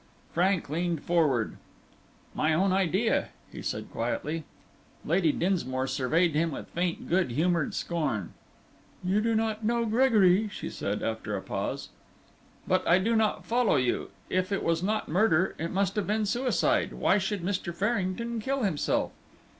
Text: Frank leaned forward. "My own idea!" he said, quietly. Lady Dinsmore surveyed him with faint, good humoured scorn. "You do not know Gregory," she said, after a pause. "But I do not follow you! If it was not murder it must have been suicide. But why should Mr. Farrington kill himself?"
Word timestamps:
Frank 0.33 0.67
leaned 0.67 1.03
forward. 1.03 1.57
"My 2.33 2.55
own 2.55 2.71
idea!" 2.73 3.27
he 3.51 3.61
said, 3.61 3.91
quietly. 3.91 4.45
Lady 5.05 5.31
Dinsmore 5.31 5.85
surveyed 5.85 6.33
him 6.33 6.49
with 6.49 6.69
faint, 6.69 7.07
good 7.07 7.29
humoured 7.29 7.75
scorn. 7.75 8.33
"You 9.03 9.21
do 9.21 9.35
not 9.35 9.63
know 9.63 9.85
Gregory," 9.85 10.47
she 10.47 10.71
said, 10.71 11.03
after 11.03 11.37
a 11.37 11.41
pause. 11.43 11.89
"But 12.67 12.81
I 12.87 12.97
do 12.97 13.15
not 13.15 13.45
follow 13.45 13.75
you! 13.75 14.09
If 14.27 14.51
it 14.51 14.63
was 14.63 14.81
not 14.81 15.07
murder 15.07 15.53
it 15.59 15.69
must 15.69 15.95
have 15.97 16.07
been 16.07 16.25
suicide. 16.25 16.89
But 16.89 16.97
why 16.97 17.17
should 17.19 17.43
Mr. 17.43 17.71
Farrington 17.71 18.39
kill 18.39 18.63
himself?" 18.63 19.11